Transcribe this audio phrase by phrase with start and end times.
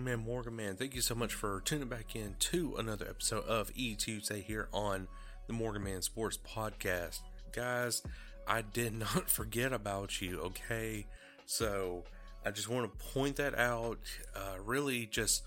[0.00, 0.76] Man Morgan Man.
[0.76, 4.68] Thank you so much for tuning back in to another episode of E Tuesday here
[4.72, 5.06] on
[5.46, 7.20] the Morgan Man Sports Podcast.
[7.52, 8.02] Guys,
[8.46, 11.06] I did not forget about you, okay?
[11.44, 12.04] So
[12.44, 13.98] I just want to point that out.
[14.34, 15.42] Uh, really, just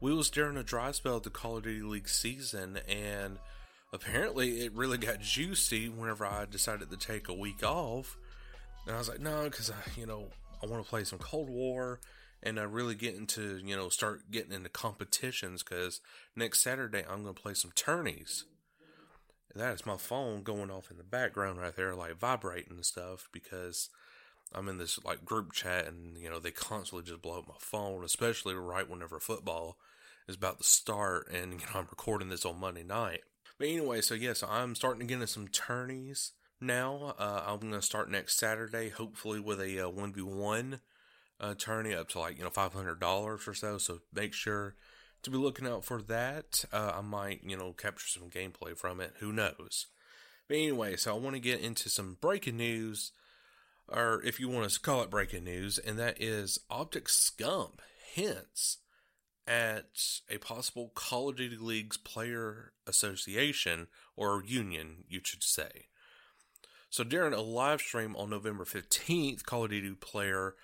[0.00, 3.38] we was during a dry spell of the Call of Duty League season, and
[3.94, 8.18] apparently it really got juicy whenever I decided to take a week off.
[8.86, 10.26] And I was like, no, because I, you know,
[10.62, 11.98] I want to play some Cold War
[12.42, 16.00] and I really get into, you know, start getting into competitions because
[16.34, 18.44] next Saturday I'm to play some tourneys.
[19.54, 23.28] That is my phone going off in the background right there, like vibrating and stuff
[23.32, 23.88] because
[24.54, 27.54] I'm in this like group chat and, you know, they constantly just blow up my
[27.58, 29.78] phone, especially right whenever football
[30.28, 33.22] is about to start and, you know, I'm recording this on Monday night.
[33.58, 37.14] But anyway, so yes, I'm starting to get into some tourneys now.
[37.18, 40.76] Uh, I'm to start next Saturday, hopefully with a uh, 1v1 uh,
[41.58, 43.78] tourney up to like, you know, $500 or so.
[43.78, 44.74] So make sure
[45.22, 46.64] to be looking out for that.
[46.72, 49.14] Uh, I might, you know, capture some gameplay from it.
[49.20, 49.86] Who knows?
[50.48, 53.12] But anyway, so I want to get into some breaking news,
[53.88, 57.78] or if you want to call it breaking news, and that is Optic Scump
[58.14, 58.78] hints
[59.46, 65.86] at a possible Call of Duty League's player association or union, you should say.
[66.88, 70.54] So during a live stream on November 15th, Call of Duty player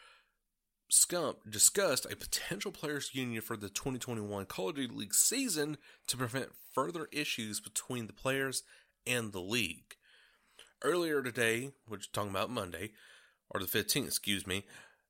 [0.92, 6.18] Scump discussed a potential players union for the 2021 Call of Duty League season to
[6.18, 8.62] prevent further issues between the players
[9.06, 9.96] and the league.
[10.84, 12.90] Earlier today, which is talking about Monday,
[13.48, 14.64] or the 15th, excuse me,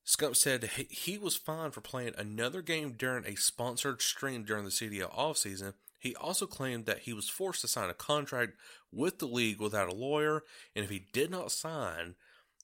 [0.06, 4.70] Scump said he was fine for playing another game during a sponsored stream during the
[4.70, 5.74] CDL offseason.
[5.98, 8.52] He also claimed that he was forced to sign a contract
[8.92, 10.44] with the league without a lawyer,
[10.76, 12.14] and if he did not sign,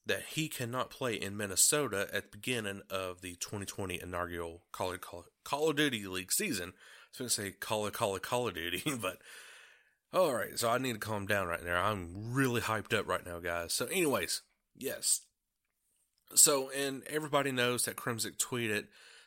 [0.09, 5.01] that he cannot play in Minnesota at the beginning of the 2020 inaugural Call of,
[5.01, 6.71] Call, Call of Duty League season.
[6.71, 9.19] I was going to say Call of Call of Call of Duty, but
[10.13, 10.59] all right.
[10.59, 11.79] So I need to calm down right there.
[11.79, 13.75] I'm really hyped up right now, guys.
[13.75, 14.43] So, anyways,
[14.75, 15.21] yes.
[16.35, 18.87] So, and everybody knows that Crimsix tweeted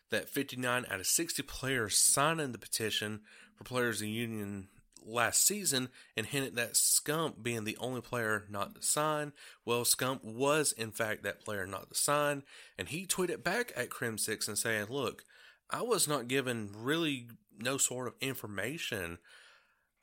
[0.10, 3.22] that 59 out of 60 players signing the petition
[3.56, 4.68] for players in union
[5.06, 9.34] last season and hinted that Scump being the only player not to sign.
[9.66, 12.44] Well, Scump was in fact that player not to sign,
[12.78, 15.24] and he tweeted back at Crim6 and saying, Look,
[15.70, 19.20] I was not given really no sort of information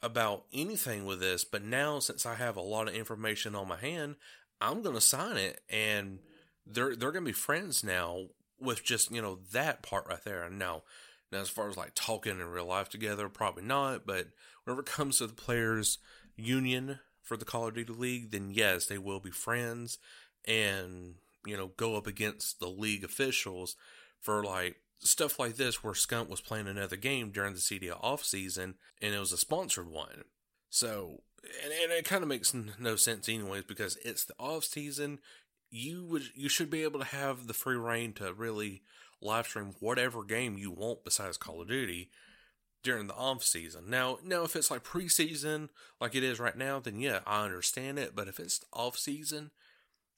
[0.03, 3.76] about anything with this, but now since I have a lot of information on my
[3.76, 4.16] hand,
[4.60, 6.20] I'm gonna sign it and
[6.66, 8.26] they're they're gonna be friends now
[8.60, 10.42] with just, you know, that part right there.
[10.42, 10.82] And now
[11.31, 14.06] now, as far as like talking in real life together, probably not.
[14.06, 14.28] But
[14.65, 15.99] whenever it comes to the players'
[16.37, 19.99] union for the Call of Duty League, then yes, they will be friends
[20.47, 23.77] and, you know, go up against the league officials
[24.21, 28.25] for like stuff like this where Scump was playing another game during the CDL off
[28.25, 30.25] season and it was a sponsored one.
[30.71, 31.22] So,
[31.62, 35.19] and, and it kind of makes no sense anyways because it's the off season.
[35.71, 38.83] You would you should be able to have the free reign to really
[39.21, 42.11] live stream whatever game you want besides Call of Duty
[42.83, 43.91] during the off season.
[43.91, 45.69] Now, now if it's like preseason
[46.01, 48.15] like it is right now, then yeah, I understand it.
[48.15, 49.51] But if it's off season,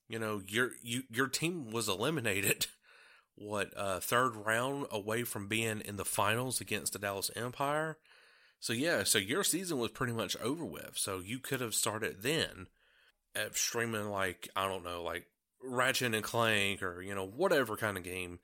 [0.08, 2.66] you know, your you your team was eliminated
[3.36, 7.96] what uh third round away from being in the finals against the Dallas Empire.
[8.58, 10.92] So yeah, so your season was pretty much over with.
[10.96, 12.66] So you could have started then
[13.34, 15.26] at streaming like I don't know, like
[15.62, 18.38] Ratchet and Clank or you know whatever kind of game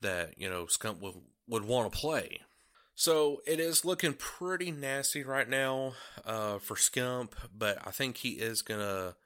[0.00, 1.14] that you know Scump would
[1.48, 2.40] would want to play.
[2.94, 5.94] So it is looking pretty nasty right now
[6.24, 9.16] uh, for Scump, but I think he is gonna.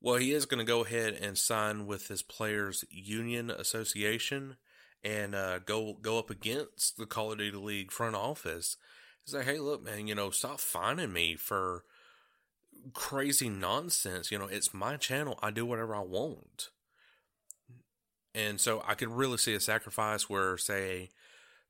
[0.00, 4.56] Well, he is going to go ahead and sign with his players' union association
[5.02, 8.76] and uh, go go up against the Call of Duty League front office.
[9.24, 11.84] He's like, hey, look, man, you know, stop fining me for
[12.92, 14.30] crazy nonsense.
[14.30, 15.38] You know, it's my channel.
[15.42, 16.70] I do whatever I want.
[18.38, 21.10] And so I could really see a sacrifice where, say,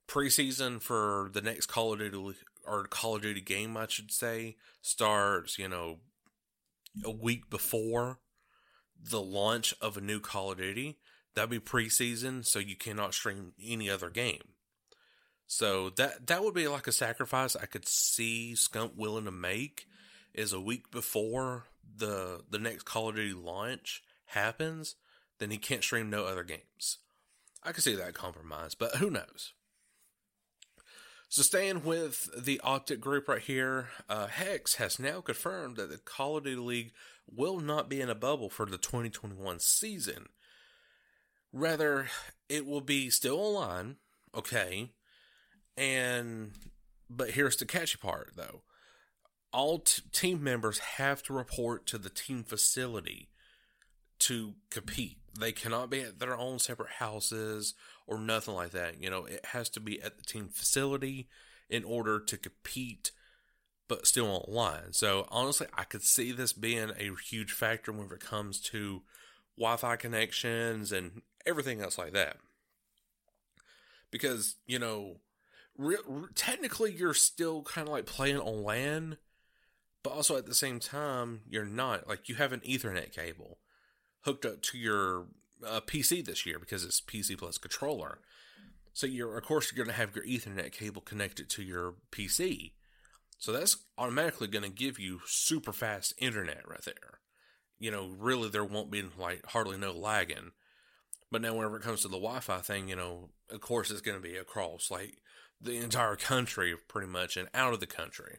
[0.06, 2.37] preseason for the next Call of Duty
[2.67, 6.00] or Call of Duty game, I should say, starts, you know,
[7.03, 8.19] a week before
[9.03, 10.99] the launch of a new Call of Duty.
[11.35, 14.43] That'd be preseason, so you cannot stream any other game.
[15.47, 19.87] So that that would be like a sacrifice I could see Scump willing to make
[20.35, 21.65] is a week before
[21.97, 24.97] the the next Call of Duty launch happens,
[25.38, 26.99] then he can't stream no other games.
[27.62, 29.52] I can see that compromise, but who knows?
[31.29, 35.99] So staying with the Optic group right here, uh, Hex has now confirmed that the
[35.99, 36.93] Call of Duty League
[37.31, 40.26] will not be in a bubble for the 2021 season.
[41.52, 42.06] Rather,
[42.49, 43.96] it will be still online,
[44.34, 44.91] okay,
[45.76, 46.52] and
[47.11, 48.62] but here's the catchy part though:
[49.52, 53.29] all t- team members have to report to the team facility
[54.20, 55.19] to compete.
[55.38, 57.75] They cannot be at their own separate houses
[58.06, 59.00] or nothing like that.
[59.00, 61.29] You know, it has to be at the team facility
[61.70, 63.12] in order to compete,
[63.87, 64.93] but still online.
[64.93, 69.03] So honestly, I could see this being a huge factor when it comes to
[69.56, 72.38] Wi-Fi connections and everything else like that.
[74.11, 75.19] Because you know,
[75.76, 79.19] re- re- technically, you're still kind of like playing on LAN,
[80.03, 82.09] but also at the same time, you're not.
[82.09, 83.59] Like you have an Ethernet cable
[84.23, 85.26] hooked up to your
[85.67, 88.19] uh, PC this year because it's PC plus controller.
[88.93, 92.73] So you're of course you're going to have your Ethernet cable connected to your PC.
[93.38, 97.20] So that's automatically going to give you super fast internet right there.
[97.79, 100.50] You know, really there won't be like hardly no lagging.
[101.31, 104.17] But now whenever it comes to the Wi-Fi thing, you know, of course it's going
[104.17, 105.19] to be across like
[105.61, 108.38] the entire country pretty much and out of the country.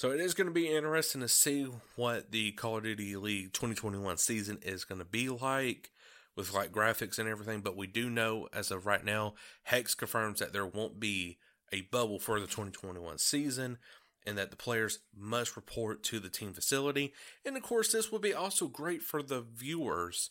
[0.00, 3.52] So it is going to be interesting to see what the Call of Duty League
[3.52, 5.90] 2021 season is going to be like
[6.34, 7.60] with like graphics and everything.
[7.60, 11.36] But we do know as of right now, Hex confirms that there won't be
[11.70, 13.76] a bubble for the 2021 season
[14.26, 17.12] and that the players must report to the team facility.
[17.44, 20.30] And of course, this will be also great for the viewers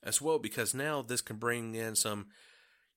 [0.00, 2.28] as well because now this can bring in some,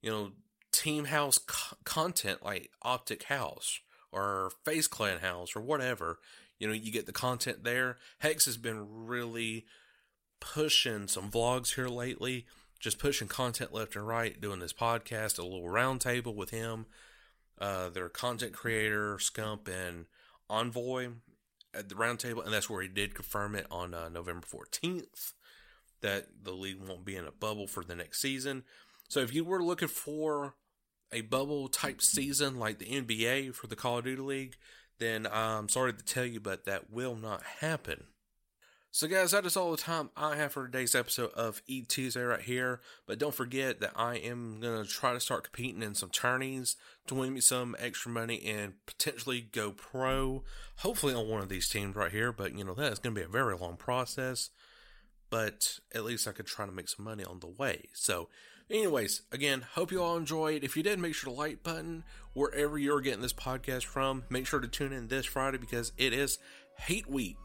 [0.04, 0.34] you know,
[0.72, 3.80] team house co- content like Optic House
[4.12, 6.20] or FaZe Clan House or whatever.
[6.60, 7.98] You know, you get the content there.
[8.20, 9.66] Hex has been really
[10.40, 12.46] pushing some vlogs here lately,
[12.80, 16.86] just pushing content left and right, doing this podcast, a little roundtable with him,
[17.60, 20.06] uh, their content creator, Scump, and
[20.50, 21.10] Envoy
[21.74, 22.44] at the roundtable.
[22.44, 25.34] And that's where he did confirm it on uh, November 14th
[26.02, 28.64] that the league won't be in a bubble for the next season.
[29.08, 30.56] So if you were looking for
[31.12, 34.56] a bubble type season like the NBA for the Call of Duty League,
[35.00, 38.06] then I'm sorry to tell you, but that will not happen.
[38.94, 42.24] So, guys, that is all the time I have for today's episode of E Tuesday
[42.24, 42.82] right here.
[43.08, 46.76] But don't forget that I am going to try to start competing in some tourneys
[47.08, 50.44] to win me some extra money and potentially go pro.
[50.80, 52.34] Hopefully, on one of these teams right here.
[52.34, 54.50] But, you know, that is going to be a very long process.
[55.30, 57.88] But at least I could try to make some money on the way.
[57.94, 58.28] So,
[58.72, 60.64] Anyways, again, hope you all enjoyed.
[60.64, 64.24] If you did, make sure to like button wherever you're getting this podcast from.
[64.30, 66.40] Make sure to tune in this Friday because it is
[66.78, 67.36] hate week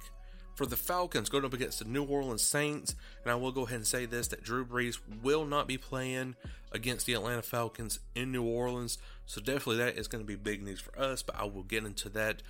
[0.54, 2.94] for the Falcons going up against the New Orleans Saints.
[3.24, 6.36] And I will go ahead and say this that Drew Brees will not be playing
[6.70, 8.96] against the Atlanta Falcons in New Orleans.
[9.26, 11.84] So definitely that is going to be big news for us, but I will get
[11.84, 12.44] into that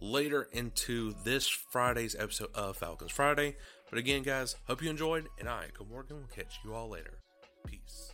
[0.00, 3.56] later into this Friday's episode of Falcons Friday.
[3.90, 7.18] But again, guys, hope you enjoyed, and I, Cole Morgan, will catch you all later.
[7.66, 8.13] Peace.